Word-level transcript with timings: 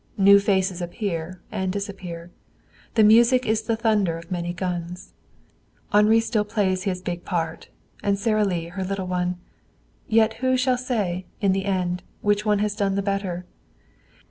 New 0.17 0.39
faces 0.39 0.81
appear 0.81 1.41
and 1.51 1.71
disappear. 1.71 2.31
The 2.95 3.03
music 3.03 3.45
is 3.45 3.61
the 3.61 3.75
thunder 3.75 4.17
of 4.17 4.31
many 4.31 4.51
guns. 4.51 5.13
Henri 5.93 6.19
still 6.19 6.43
plays 6.43 6.85
his 6.85 7.03
big 7.03 7.23
part, 7.23 7.69
Sara 8.15 8.43
Lee 8.43 8.69
her 8.69 8.83
little 8.83 9.05
one. 9.05 9.37
Yet 10.07 10.37
who 10.41 10.57
shall 10.57 10.79
say, 10.79 11.27
in 11.39 11.51
the 11.51 11.65
end, 11.65 12.01
which 12.21 12.47
one 12.47 12.57
has 12.65 12.73
done 12.75 12.95
the 12.95 13.03
better? 13.03 13.45